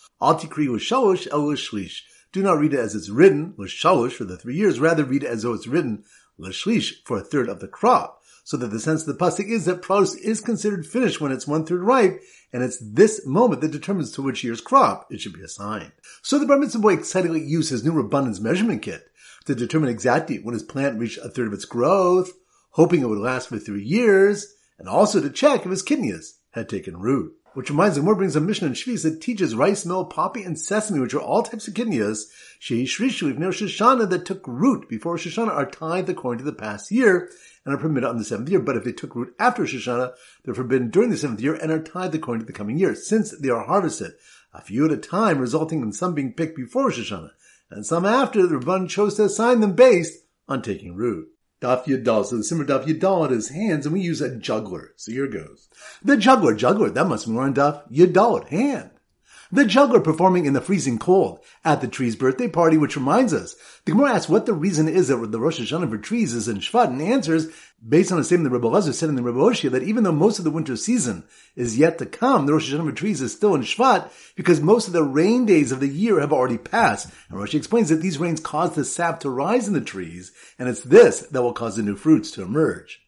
Do 2.34 2.43
not 2.43 2.60
read 2.60 2.74
it 2.74 2.79
as 2.79 2.96
it's 2.96 3.10
written, 3.10 3.53
l'shalosh, 3.57 4.13
for 4.13 4.25
the 4.25 4.38
three 4.38 4.55
years, 4.55 4.79
rather 4.79 5.03
read 5.03 5.24
it 5.24 5.29
as 5.29 5.43
though 5.43 5.53
it's 5.53 5.67
written, 5.67 6.03
l'shlish, 6.39 7.03
for 7.05 7.19
a 7.19 7.24
third 7.24 7.50
of 7.50 7.60
the 7.60 7.67
crop 7.67 8.16
so 8.47 8.55
that 8.55 8.67
the 8.67 8.79
sense 8.79 9.05
of 9.05 9.07
the 9.07 9.25
pasuk 9.25 9.49
is 9.49 9.65
that 9.65 9.81
produce 9.81 10.15
is 10.15 10.39
considered 10.39 10.87
finished 10.87 11.19
when 11.19 11.33
it's 11.33 11.45
one 11.45 11.65
third 11.65 11.81
ripe, 11.81 12.21
and 12.53 12.63
it's 12.63 12.77
this 12.79 13.25
moment 13.25 13.59
that 13.59 13.71
determines 13.71 14.09
to 14.13 14.21
which 14.21 14.41
year's 14.41 14.61
crop 14.61 15.05
it 15.11 15.19
should 15.19 15.33
be 15.33 15.43
assigned. 15.43 15.91
So 16.21 16.39
the 16.39 16.45
bar 16.45 16.57
mitzvah 16.57 16.79
boy 16.79 16.93
excitedly 16.93 17.43
used 17.43 17.71
his 17.71 17.83
new 17.83 17.99
abundance 17.99 18.39
measurement 18.39 18.83
kit 18.83 19.03
to 19.47 19.53
determine 19.53 19.89
exactly 19.89 20.37
when 20.37 20.53
his 20.53 20.63
plant 20.63 20.97
reached 20.97 21.17
a 21.17 21.27
third 21.27 21.47
of 21.47 21.53
its 21.53 21.65
growth, 21.65 22.31
hoping 22.69 23.01
it 23.01 23.09
would 23.09 23.19
last 23.19 23.49
for 23.49 23.59
three 23.59 23.83
years, 23.83 24.55
and 24.79 24.87
also 24.87 25.19
to 25.19 25.29
check 25.29 25.65
if 25.65 25.69
his 25.69 25.83
kitniyos 25.83 26.37
had 26.51 26.69
taken 26.69 26.95
root. 26.95 27.33
Which 27.57 27.71
reminds 27.71 27.97
me, 27.97 28.03
more 28.03 28.13
brings 28.13 28.35
a 28.35 28.39
Mishnah 28.39 28.67
in 28.67 28.73
Shvis 28.75 29.01
that 29.01 29.19
teaches 29.19 29.55
rice, 29.55 29.83
mill, 29.83 30.05
poppy, 30.05 30.43
and 30.43 30.59
sesame, 30.59 30.99
which 30.99 31.15
are 31.15 31.19
all 31.19 31.41
types 31.41 31.67
of 31.67 31.73
kitniyos, 31.73 32.25
shrishu 32.61 33.31
if 33.31 33.39
near 33.39 33.49
Shoshana 33.49 34.07
that 34.11 34.27
took 34.27 34.47
root 34.47 34.87
before 34.87 35.15
Shoshana 35.15 35.49
are 35.49 35.65
tied 35.65 36.07
according 36.07 36.45
to 36.45 36.51
the 36.51 36.55
past 36.55 36.91
year, 36.91 37.31
and 37.65 37.73
are 37.73 37.79
permitted 37.79 38.07
on 38.07 38.19
the 38.19 38.23
seventh 38.23 38.49
year. 38.49 38.59
But 38.59 38.77
if 38.77 38.83
they 38.83 38.91
took 38.91 39.15
root 39.15 39.33
after 39.39 39.63
Shoshana, 39.63 40.13
they're 40.45 40.53
forbidden 40.53 40.91
during 40.91 41.09
the 41.09 41.17
seventh 41.17 41.41
year 41.41 41.55
and 41.55 41.71
are 41.71 41.81
tied 41.81 42.13
according 42.13 42.41
to 42.41 42.45
the 42.45 42.55
coming 42.55 42.77
year, 42.77 42.93
since 42.93 43.35
they 43.35 43.49
are 43.49 43.65
harvested 43.65 44.11
a 44.53 44.61
few 44.61 44.85
at 44.85 44.91
a 44.91 44.97
time, 44.97 45.39
resulting 45.39 45.81
in 45.81 45.91
some 45.91 46.13
being 46.13 46.33
picked 46.33 46.55
before 46.55 46.91
Shoshana, 46.91 47.31
and 47.71 47.87
some 47.87 48.05
after. 48.05 48.45
The 48.45 48.57
Rabban 48.57 48.87
chose 48.87 49.15
to 49.15 49.23
assign 49.23 49.61
them 49.61 49.73
based 49.73 50.27
on 50.47 50.61
taking 50.61 50.93
root. 50.93 51.29
Daf 51.61 51.85
Yudal. 51.85 52.25
So 52.25 52.37
the 52.37 52.43
Simmer 52.43 52.65
Daf 52.65 52.85
Yudal 52.85 53.25
at 53.25 53.31
his 53.31 53.49
hands, 53.49 53.85
and 53.85 53.93
we 53.93 54.01
use 54.01 54.21
a 54.21 54.35
juggler. 54.35 54.93
So 54.95 55.11
here 55.11 55.27
goes. 55.27 55.69
The 56.03 56.17
juggler, 56.17 56.55
juggler, 56.55 56.89
that 56.89 57.07
must 57.07 57.25
be 57.25 57.31
more 57.31 57.43
on 57.43 57.53
Daf 57.53 57.89
Yudal, 57.91 58.47
hand. 58.49 58.91
The 59.49 59.65
juggler 59.65 60.01
performing 60.01 60.45
in 60.45 60.53
the 60.53 60.61
freezing 60.61 60.99
cold 60.99 61.39
at 61.63 61.79
the 61.79 61.87
tree's 61.87 62.17
birthday 62.17 62.49
party, 62.49 62.77
which 62.77 62.97
reminds 62.97 63.33
us, 63.33 63.55
the 63.85 63.93
Gemara 63.93 64.15
asks 64.15 64.27
what 64.27 64.45
the 64.45 64.53
reason 64.53 64.89
is 64.89 65.07
that 65.07 65.31
the 65.31 65.39
Rosh 65.39 65.59
Hashanah 65.59 65.89
for 65.89 65.97
trees 65.97 66.33
is 66.33 66.49
in 66.49 66.57
Shvat, 66.57 66.87
and 66.87 67.01
answers, 67.01 67.47
based 67.87 68.11
on 68.11 68.17
the 68.17 68.25
statement 68.25 68.49
that 68.49 68.57
Rebbe 68.57 68.67
Lazar 68.67 68.91
said 68.91 69.07
in 69.07 69.15
the 69.15 69.23
Rebbe 69.23 69.39
Oshia, 69.39 69.71
that 69.71 69.83
even 69.83 70.03
though 70.03 70.11
most 70.11 70.37
of 70.37 70.43
the 70.43 70.51
winter 70.51 70.75
season 70.75 71.23
is 71.55 71.77
yet 71.77 71.97
to 71.99 72.05
come, 72.05 72.45
the 72.45 72.53
Rosh 72.53 72.73
Hashanah 72.73 72.89
for 72.89 72.91
trees 72.91 73.21
is 73.21 73.31
still 73.31 73.55
in 73.55 73.61
Shvat, 73.61 74.11
because 74.35 74.59
most 74.59 74.87
of 74.87 74.93
the 74.93 75.03
rain 75.03 75.45
days 75.45 75.71
of 75.71 75.79
the 75.79 75.87
year 75.87 76.19
have 76.19 76.33
already 76.33 76.57
passed. 76.57 77.09
And 77.29 77.39
Rosh 77.39 77.55
explains 77.55 77.87
that 77.87 78.01
these 78.01 78.17
rains 78.17 78.41
cause 78.41 78.75
the 78.75 78.83
sap 78.83 79.21
to 79.21 79.29
rise 79.29 79.67
in 79.67 79.73
the 79.73 79.81
trees, 79.81 80.33
and 80.59 80.67
it's 80.67 80.81
this 80.81 81.21
that 81.21 81.41
will 81.41 81.53
cause 81.53 81.77
the 81.77 81.83
new 81.83 81.95
fruits 81.95 82.31
to 82.31 82.41
emerge. 82.41 82.99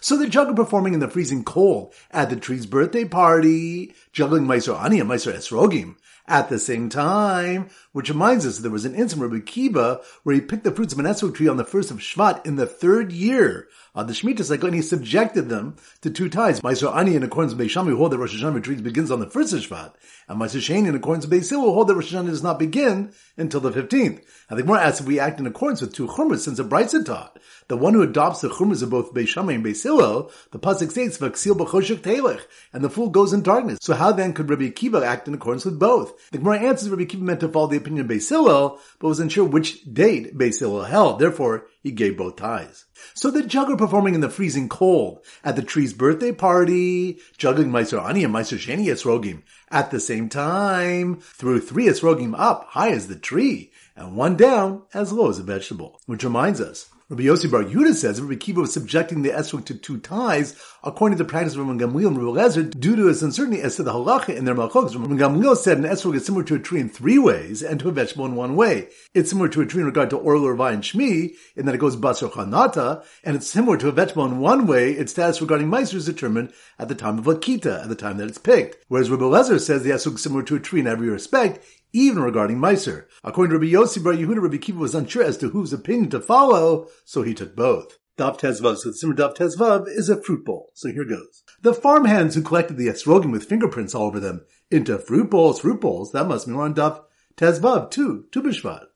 So 0.00 0.16
the 0.16 0.28
juggler 0.28 0.54
performing 0.54 0.94
in 0.94 1.00
the 1.00 1.08
freezing 1.08 1.44
cold 1.44 1.94
at 2.10 2.30
the 2.30 2.36
tree's 2.36 2.66
birthday 2.66 3.04
party, 3.04 3.94
juggling 4.12 4.44
Meiser 4.44 4.80
Ani 4.82 5.00
and 5.00 5.10
Meiser 5.10 5.32
Esrogim 5.32 5.96
at 6.28 6.48
the 6.48 6.58
same 6.58 6.88
time, 6.88 7.68
which 7.92 8.08
reminds 8.08 8.46
us 8.46 8.58
there 8.58 8.70
was 8.70 8.84
an 8.84 8.94
incident 8.94 9.30
with 9.30 9.46
Kiba 9.46 10.02
where 10.22 10.34
he 10.34 10.40
picked 10.40 10.64
the 10.64 10.72
fruits 10.72 10.92
of 10.92 10.98
an 10.98 11.06
esrog 11.06 11.34
tree 11.34 11.48
on 11.48 11.56
the 11.56 11.64
first 11.64 11.90
of 11.90 11.98
Shvat 11.98 12.44
in 12.44 12.56
the 12.56 12.66
third 12.66 13.12
year 13.12 13.68
of 13.96 14.06
the 14.06 14.12
Shemitah 14.12 14.44
cycle, 14.44 14.66
and 14.66 14.76
he 14.76 14.82
subjected 14.82 15.48
them 15.48 15.76
to 16.02 16.10
two 16.10 16.28
ties. 16.28 16.60
Meiser 16.60 16.94
Ani, 16.94 17.16
in 17.16 17.22
accordance 17.22 17.54
with 17.54 17.66
Beishami, 17.66 17.96
hold 17.96 18.12
that 18.12 18.18
Rosh 18.18 18.40
Hashanah 18.40 18.54
retreats 18.54 18.82
begins 18.82 19.10
on 19.10 19.20
the 19.20 19.28
first 19.28 19.54
Shvat, 19.54 19.94
and 20.28 20.40
Meiser 20.40 20.60
Sheni, 20.60 20.86
in 20.86 20.94
accordance 20.94 21.26
with 21.26 21.40
Beisil, 21.40 21.62
will 21.62 21.72
hold 21.72 21.88
that 21.88 21.94
Rosh 21.94 22.14
Hashanah 22.14 22.26
does 22.26 22.42
not 22.42 22.58
begin 22.58 23.12
until 23.36 23.60
the 23.60 23.72
15th. 23.72 24.22
I 24.50 24.54
think 24.54 24.66
more 24.66 24.78
asks 24.78 25.00
if 25.00 25.06
we 25.06 25.18
act 25.18 25.40
in 25.40 25.46
accordance 25.46 25.80
with 25.80 25.94
two 25.94 26.06
chumras, 26.06 26.40
since 26.40 26.58
the 26.58 26.64
Brisa 26.64 27.04
taught 27.04 27.38
the 27.68 27.76
one 27.76 27.94
who 27.94 28.02
adopts 28.02 28.42
the 28.42 28.48
chumras 28.48 28.82
of 28.82 28.90
both 28.90 29.12
Beishami 29.12 29.54
and 29.54 29.64
Beisilo, 29.64 30.30
the 30.52 30.58
pasuk 30.58 30.90
states 30.90 31.18
Vaksil 31.18 31.56
b'choshek 31.56 31.98
telech, 31.98 32.42
and 32.72 32.84
the 32.84 32.90
fool 32.90 33.08
goes 33.08 33.32
in 33.32 33.42
darkness. 33.42 33.78
So 33.82 33.94
how 33.94 34.12
then 34.12 34.32
could 34.32 34.48
Rabbi 34.48 34.70
Akiva 34.70 35.04
act 35.04 35.26
in 35.26 35.34
accordance 35.34 35.64
with 35.64 35.78
both? 35.78 36.30
The 36.30 36.38
Gemara 36.38 36.60
answers 36.60 36.90
Rabbi 36.90 37.04
Akiva 37.04 37.22
meant 37.22 37.40
to 37.40 37.48
follow 37.48 37.66
the 37.66 37.78
opinion 37.78 38.04
of 38.04 38.10
Beisilo, 38.10 38.78
but 38.98 39.08
was 39.08 39.20
unsure 39.20 39.44
which 39.44 39.82
date 39.92 40.36
Beisilo 40.36 40.86
held. 40.86 41.18
Therefore, 41.18 41.66
he 41.86 41.92
gave 41.92 42.16
both 42.16 42.34
ties. 42.34 42.84
So 43.14 43.30
the 43.30 43.44
juggler 43.44 43.76
performing 43.76 44.16
in 44.16 44.20
the 44.20 44.28
freezing 44.28 44.68
cold 44.68 45.24
at 45.44 45.54
the 45.54 45.62
tree's 45.62 45.94
birthday 45.94 46.32
party, 46.32 47.20
juggling 47.38 47.70
Meiser 47.70 48.02
Ani 48.02 48.24
and 48.24 48.34
Meiser 48.34 48.58
Sheni 48.58 48.86
Esrogim 48.86 49.42
at 49.70 49.92
the 49.92 50.00
same 50.00 50.28
time, 50.28 51.20
threw 51.20 51.60
three 51.60 51.86
Esrogim 51.86 52.34
up 52.36 52.64
high 52.70 52.90
as 52.90 53.06
the 53.06 53.14
tree, 53.14 53.70
and 53.94 54.16
one 54.16 54.36
down 54.36 54.82
as 54.92 55.12
low 55.12 55.30
as 55.30 55.38
a 55.38 55.44
vegetable. 55.44 56.00
Which 56.06 56.24
reminds 56.24 56.60
us, 56.60 56.90
Rabbi 57.08 57.22
Yossi 57.22 57.48
Bar 57.48 57.62
Yehuda 57.62 57.94
says 57.94 58.20
Rabbi 58.20 58.34
Akiva 58.34 58.56
was 58.56 58.72
subjecting 58.72 59.22
the 59.22 59.30
esrog 59.30 59.64
to 59.66 59.74
two 59.76 59.98
ties 59.98 60.60
according 60.86 61.18
to 61.18 61.24
the 61.24 61.28
practice 61.28 61.54
of 61.56 61.66
Rabbi 61.66 61.84
Gamliel 61.84 62.06
and 62.06 62.18
Rabbi 62.18 62.40
Lezer 62.40 62.80
due 62.80 62.94
to 62.94 63.08
his 63.08 63.22
uncertainty 63.22 63.60
as 63.60 63.74
to 63.76 63.82
the 63.82 63.92
halacha 63.92 64.36
in 64.36 64.44
their 64.44 64.54
malchokes. 64.54 64.94
Rabbi 64.94 65.14
Gamliel 65.14 65.56
said 65.56 65.78
an 65.78 65.84
esrog 65.84 66.14
is 66.14 66.24
similar 66.24 66.44
to 66.44 66.54
a 66.54 66.60
tree 66.60 66.80
in 66.80 66.88
three 66.88 67.18
ways 67.18 67.60
and 67.60 67.80
to 67.80 67.88
a 67.88 67.92
vegetable 67.92 68.24
in 68.24 68.36
one 68.36 68.54
way. 68.54 68.88
It's 69.12 69.28
similar 69.28 69.48
to 69.48 69.60
a 69.60 69.66
tree 69.66 69.80
in 69.80 69.86
regard 69.86 70.10
to 70.10 70.18
Orel, 70.18 70.44
or 70.44 70.68
and 70.68 70.82
Shmi 70.82 71.34
in 71.56 71.66
that 71.66 71.74
it 71.74 71.78
goes 71.78 71.96
basar 71.96 72.30
chanata, 72.30 73.04
and 73.24 73.34
it's 73.34 73.48
similar 73.48 73.76
to 73.78 73.88
a 73.88 73.92
vegetable 73.92 74.26
in 74.26 74.38
one 74.38 74.68
way. 74.68 74.92
Its 74.92 75.10
status 75.10 75.40
regarding 75.40 75.68
meiser 75.68 75.94
is 75.94 76.06
determined 76.06 76.52
at 76.78 76.88
the 76.88 76.94
time 76.94 77.18
of 77.18 77.24
akita, 77.24 77.82
at 77.82 77.88
the 77.88 77.96
time 77.96 78.18
that 78.18 78.28
it's 78.28 78.38
picked. 78.38 78.76
Whereas 78.86 79.10
Rabbi 79.10 79.24
Lezer 79.24 79.60
says 79.60 79.82
the 79.82 79.90
esrog 79.90 80.14
is 80.14 80.22
similar 80.22 80.44
to 80.44 80.54
a 80.54 80.60
tree 80.60 80.80
in 80.80 80.86
every 80.86 81.08
respect, 81.08 81.64
even 81.92 82.22
regarding 82.22 82.58
Meiser. 82.58 83.06
According 83.24 83.50
to 83.50 83.58
Rabbi 83.58 83.72
Yossi 83.72 84.04
Bar 84.04 84.12
Yehuda, 84.12 84.42
Rabbi 84.42 84.56
Akiva 84.56 84.78
was 84.78 84.94
unsure 84.94 85.24
as 85.24 85.38
to 85.38 85.48
whose 85.48 85.72
opinion 85.72 86.10
to 86.10 86.20
follow, 86.20 86.88
so 87.04 87.22
he 87.22 87.34
took 87.34 87.56
both. 87.56 87.98
Dav 88.16 88.38
Tezvav, 88.38 88.78
so 88.78 88.88
the 88.88 88.96
Simmer 88.96 89.12
Dav 89.12 89.34
Tezvav 89.34 89.86
is 89.88 90.08
a 90.08 90.16
fruit 90.16 90.42
bowl. 90.42 90.70
So 90.72 90.88
here 90.88 91.04
goes. 91.04 91.42
The 91.60 91.74
farmhands 91.74 92.34
who 92.34 92.40
collected 92.40 92.78
the 92.78 92.86
esrogim 92.86 93.30
with 93.30 93.44
fingerprints 93.44 93.94
all 93.94 94.06
over 94.06 94.18
them 94.20 94.46
into 94.70 94.98
fruit 94.98 95.28
bowls, 95.28 95.60
fruit 95.60 95.82
bowls, 95.82 96.12
that 96.12 96.26
must 96.26 96.48
mean 96.48 96.56
on 96.58 96.72
Dav 96.72 97.02
Tezvav 97.36 97.90
too, 97.90 98.24
Tu 98.32 98.42
B'Shvat. 98.42 98.86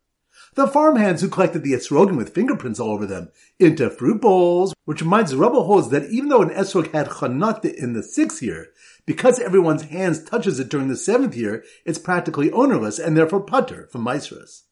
The 0.55 0.67
farmhands 0.67 1.21
who 1.21 1.29
collected 1.29 1.63
the 1.63 1.75
esrogim 1.75 2.17
with 2.17 2.35
fingerprints 2.35 2.81
all 2.81 2.93
over 2.93 3.05
them 3.05 3.31
into 3.59 3.91
fruit 3.91 4.23
bowls, 4.23 4.73
which 4.87 5.03
reminds 5.03 5.35
Rebbe 5.37 5.63
holds 5.63 5.91
that 5.91 6.11
even 6.11 6.31
though 6.31 6.41
an 6.41 6.49
esrog 6.49 6.91
had 6.93 7.09
chanat 7.09 7.65
in 7.75 7.93
the 7.93 8.03
sixth 8.03 8.43
year, 8.43 8.69
because 9.05 9.39
everyone's 9.39 9.83
hands 9.83 10.25
touches 10.25 10.59
it 10.59 10.71
during 10.71 10.89
the 10.89 10.97
seventh 10.97 11.37
year, 11.37 11.63
it's 11.85 11.99
practically 11.99 12.51
ownerless 12.53 12.99
and 12.99 13.17
therefore 13.17 13.43
putter 13.43 13.87
from 13.93 14.03
Maisras. 14.03 14.63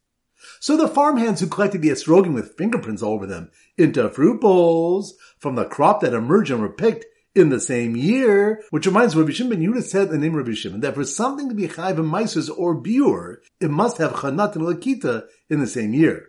So 0.61 0.77
the 0.77 0.89
farmhands 0.89 1.41
who 1.41 1.47
collected 1.47 1.83
the 1.83 1.91
esrogim 1.91 2.35
with 2.35 2.57
fingerprints 2.57 3.03
all 3.03 3.15
over 3.15 3.27
them 3.27 3.51
into 3.77 4.09
fruit 4.11 4.41
bowls 4.41 5.15
from 5.39 5.55
the 5.55 5.65
crop 5.65 6.01
that 6.01 6.15
emerged 6.15 6.51
and 6.51 6.61
were 6.61 6.69
picked 6.69 7.07
in 7.35 7.51
the 7.51 7.61
same 7.61 7.95
year, 7.95 8.63
which 8.71 8.87
reminds 8.87 9.15
Rabbi 9.15 9.31
Shimon 9.31 9.61
Yehuda 9.61 9.83
said 9.83 10.11
the 10.11 10.19
name 10.19 10.35
Rabbi 10.35 10.55
Shimon 10.55 10.81
that 10.81 10.95
for 10.95 11.05
something 11.05 11.49
to 11.49 11.55
be 11.55 11.69
chayv 11.69 11.99
in 11.99 12.05
Maisras 12.05 12.51
or 12.57 12.81
biur, 12.81 13.37
it 13.61 13.71
must 13.71 13.99
have 13.99 14.13
chanat 14.13 14.57
and 14.57 14.65
lakita 14.65 15.27
in 15.49 15.61
the 15.61 15.67
same 15.67 15.95
year. 15.95 16.29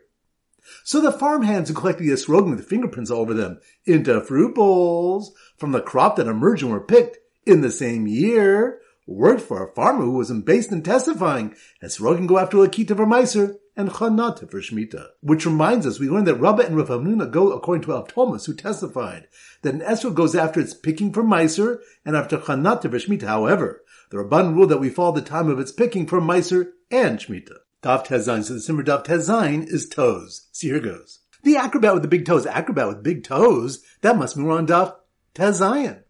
So 0.84 1.02
the 1.02 1.12
farmhands 1.12 1.70
who 1.70 1.76
collected 1.76 2.04
the 2.04 2.12
esrogim 2.12 2.52
with 2.52 2.68
fingerprints 2.68 3.10
all 3.10 3.22
over 3.22 3.34
them 3.34 3.60
into 3.86 4.22
fruit 4.22 4.54
bowls 4.54 5.34
from 5.58 5.72
the 5.72 5.82
crop 5.82 6.18
that 6.18 6.28
emerged 6.28 6.64
and 6.64 6.72
were 6.72 6.80
picked 6.80 7.18
in 7.46 7.62
the 7.62 7.72
same 7.72 8.06
year 8.06 8.80
worked 9.08 9.42
for 9.42 9.64
a 9.64 9.74
farmer 9.74 10.04
who 10.04 10.12
was 10.12 10.32
based 10.32 10.72
in 10.72 10.84
testifying 10.84 11.56
as 11.82 12.00
Rogan 12.00 12.28
go 12.28 12.38
after 12.38 12.58
Lakita 12.58 12.96
for 12.96 13.08
Meiser 13.08 13.56
and 13.76 13.90
Chanata 13.90 14.50
for 14.50 14.62
Shemitah. 14.62 15.08
Which 15.22 15.46
reminds 15.46 15.86
us, 15.86 16.00
we 16.00 16.10
learned 16.10 16.28
that 16.28 16.36
Rabba 16.36 16.66
and 16.66 16.78
Rav 16.78 16.90
Hamnuna 16.90 17.32
go 17.32 17.52
according 17.52 17.84
to 17.84 17.94
Al 17.94 18.04
Thomas, 18.04 18.46
who 18.46 18.54
testified 18.54 19.28
that 19.62 19.74
an 19.74 19.82
Esra 19.82 20.14
goes 20.14 20.36
after 20.36 20.60
its 20.60 20.74
picking 20.74 21.14
for 21.14 21.24
Meiser 21.24 21.80
and 22.06 22.16
after 22.16 22.38
Chanata 22.38 22.84
for 22.84 23.00
Shemitah. 23.00 23.28
However, 23.28 23.84
the 24.12 24.18
Rabban 24.18 24.56
ruled 24.56 24.70
that 24.70 24.80
we 24.80 24.90
follow 24.90 25.14
the 25.14 25.22
time 25.22 25.50
of 25.50 25.60
its 25.60 25.72
picking 25.72 26.08
for 26.08 26.20
Meiser 26.20 26.72
and 26.90 27.20
Shemitah. 27.20 27.60
Dav 27.82 28.04
Tezain, 28.04 28.44
so 28.44 28.56
the 28.56 28.60
Simmer 28.60 28.84
Dav 28.84 29.04
Tezain 29.04 29.66
is 29.66 29.88
toes. 29.88 30.48
See, 30.52 30.68
here 30.68 30.82
goes. 30.82 31.20
The 31.44 31.56
acrobat 31.56 31.94
with 31.94 32.02
the 32.02 32.10
big 32.10 32.26
toes, 32.26 32.46
acrobat 32.46 32.88
with 32.90 33.04
big 33.04 33.24
toes, 33.24 33.82
that 34.02 34.18
must 34.18 34.36
we're 34.36 34.52
on 34.52 34.66
Dav 34.66 34.96
Tezayin. 35.34 36.04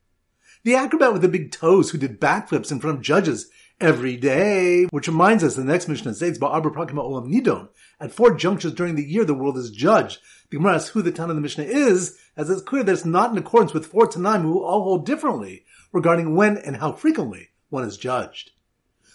The 0.63 0.75
acrobat 0.75 1.13
with 1.13 1.21
the 1.21 1.27
big 1.27 1.51
toes 1.51 1.91
who 1.91 1.99
did 1.99 2.19
backflips 2.19 2.71
in 2.71 2.79
front 2.79 2.97
of 2.97 3.03
judges 3.03 3.49
every 3.81 4.17
day, 4.17 4.85
which 4.85 5.07
reminds 5.07 5.43
us 5.43 5.55
the 5.55 5.63
next 5.63 5.87
Mishnah 5.87 6.11
about 6.11 6.55
Abra 6.55 6.71
Prakima 6.71 7.03
Olam 7.03 7.31
Nidon. 7.31 7.69
At 7.99 8.11
four 8.11 8.35
junctures 8.35 8.73
during 8.73 8.95
the 8.95 9.05
year, 9.05 9.25
the 9.25 9.33
world 9.33 9.57
is 9.57 9.71
judged. 9.71 10.19
The 10.49 10.57
Gemara 10.57 10.75
asks 10.75 10.89
who 10.89 11.01
the 11.01 11.11
town 11.11 11.29
of 11.29 11.35
the 11.35 11.41
Mishnah 11.41 11.63
is, 11.65 12.17
as 12.35 12.49
it's 12.49 12.61
clear 12.61 12.83
that 12.83 12.91
it's 12.91 13.05
not 13.05 13.31
in 13.31 13.37
accordance 13.37 13.73
with 13.73 13.85
four 13.85 14.07
Tanaim 14.07 14.41
who 14.41 14.63
all 14.63 14.83
hold 14.83 15.05
differently 15.05 15.65
regarding 15.91 16.35
when 16.35 16.57
and 16.57 16.77
how 16.77 16.91
frequently 16.91 17.49
one 17.69 17.83
is 17.83 17.97
judged. 17.97 18.51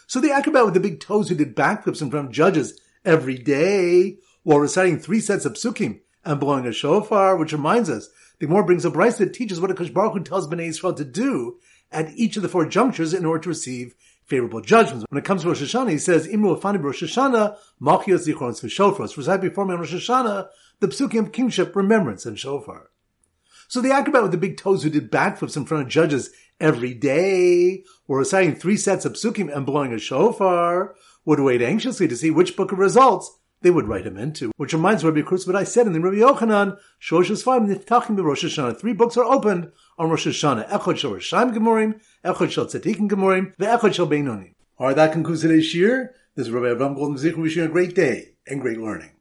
So 0.07 0.21
the 0.21 0.33
acrobat 0.33 0.65
with 0.65 0.75
the 0.75 0.81
big 0.81 1.01
toes 1.01 1.29
who 1.29 1.35
did 1.35 1.57
backflips 1.57 2.03
in 2.03 2.11
front 2.11 2.29
of 2.29 2.33
judges 2.33 2.81
every 3.05 3.39
day 3.39 4.19
while 4.43 4.59
reciting 4.59 4.99
three 4.99 5.21
sets 5.21 5.45
of 5.45 5.55
psukim 5.55 6.01
and 6.25 6.41
blowing 6.41 6.67
a 6.67 6.73
shofar, 6.73 7.37
which 7.37 7.53
reminds 7.53 7.91
us 7.91 8.09
the 8.39 8.47
Gemara 8.47 8.65
brings 8.65 8.85
up 8.85 8.97
rice 8.97 9.19
that 9.19 9.33
teaches 9.33 9.61
what 9.61 9.71
a 9.71 9.93
Baruch 9.93 10.13
Hu 10.13 10.21
tells 10.21 10.49
Bnei 10.49 10.69
Israel 10.69 10.93
to 10.95 11.05
do 11.05 11.59
at 11.91 12.11
each 12.17 12.37
of 12.37 12.43
the 12.43 12.49
four 12.49 12.67
junctures 12.67 13.15
in 13.15 13.25
order 13.25 13.43
to 13.45 13.49
receive 13.51 13.95
favorable 14.27 14.61
judgments. 14.61 15.05
When 15.09 15.19
it 15.19 15.25
comes 15.25 15.43
to 15.43 15.49
Rosh 15.49 15.63
Hashanah, 15.63 15.91
he 15.91 15.99
says, 15.99 16.27
Imru 16.27 16.61
Afani 16.61 16.83
Rosh 16.83 17.03
Hashanah, 17.03 17.57
Malchios 17.81 18.27
Zichron 18.27 18.71
Shofar. 18.71 19.09
Recite 19.17 19.41
before 19.41 19.67
me 19.67 19.75
on 19.75 19.81
Rosh 19.81 19.95
Hashanah, 19.95 20.49
the 20.81 20.89
psukim 20.89 21.27
of 21.27 21.33
kingship, 21.33 21.77
remembrance, 21.77 22.27
and 22.27 22.39
shofar. 22.39 22.91
So 23.69 23.81
the 23.81 23.93
acrobat 23.93 24.23
with 24.23 24.33
the 24.33 24.39
big 24.39 24.57
toes 24.57 24.83
who 24.83 24.91
did 24.91 25.11
backflips 25.11 25.57
in 25.57 25.65
front 25.65 25.85
of 25.85 25.89
judges 25.89 26.31
every 26.61 26.95
day, 26.95 27.85
or 28.07 28.19
reciting 28.19 28.55
three 28.55 28.77
sets 28.77 29.05
of 29.05 29.15
psukim 29.15 29.55
and 29.55 29.67
blowing 29.67 29.93
a 29.93 29.99
shofar, 29.99 30.95
would 31.25 31.41
wait 31.41 31.63
anxiously 31.63 32.07
to 32.09 32.17
see 32.17 32.31
which 32.31 32.57
book 32.57 32.73
of 32.73 32.79
results 32.79 33.39
they 33.65 33.71
would 33.71 33.89
write 33.89 34.07
him 34.07 34.17
into. 34.17 34.53
Which 34.57 34.75
reminds 34.75 35.03
Rabbi 35.03 35.23
Kruspedai 35.23 35.67
said 35.67 35.89
in 35.89 35.95
the 35.95 36.01
Rabbi 36.01 36.19
Yochanan, 36.19 36.79
Shosh 37.01 37.31
Sfarim 37.31 37.67
Niftachim 37.67 38.23
Rosh 38.23 38.45
Hashanah. 38.45 38.79
Three 38.79 38.93
books 38.93 39.17
are 39.17 39.25
opened 39.25 39.73
on 39.99 40.11
Rosh 40.11 40.29
Hashanah. 40.29 40.69
Echad 40.69 40.99
Shel 40.99 41.13
Rishayim 41.13 41.53
Gemorim, 41.53 42.01
Echad 42.25 42.51
Shel 42.51 42.67
Tzadikim 42.67 43.09
Gemorim, 43.11 43.57
the 43.57 43.65
Echad 43.65 43.95
Shel 43.95 44.07
Beinonim. 44.07 44.53
Alright, 44.79 44.97
that 44.97 45.13
concludes 45.13 45.41
today's 45.41 45.67
shir. 45.67 46.15
This 46.37 46.47
is 46.47 46.53
Rabbi 46.53 46.67
Avram 46.67 46.95
Golden 46.95 47.17
Zich 47.17 47.37
wishing 47.37 47.63
you 47.63 47.69
a 47.69 47.73
great 47.73 47.95
day 47.95 48.35
and 48.47 48.61
great 48.61 48.79
learning. 48.79 49.14